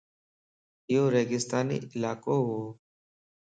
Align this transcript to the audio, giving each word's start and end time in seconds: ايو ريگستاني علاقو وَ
ايو 0.89 1.03
ريگستاني 1.15 1.77
علاقو 1.91 2.35
وَ 2.47 2.49